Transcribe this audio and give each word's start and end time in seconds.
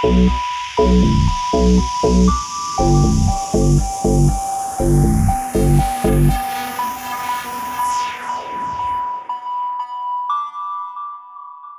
Thank 0.00 0.30
you. 2.04 2.45